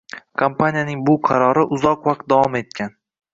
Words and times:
Kompaniya 0.41 0.95
bu 1.09 1.15
qarori 1.27 1.67
uzoq 1.77 2.09
vaqt 2.09 2.27
davom 2.35 2.59
etgan. 2.63 2.99